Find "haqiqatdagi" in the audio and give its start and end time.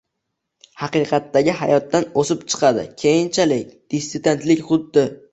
0.83-1.53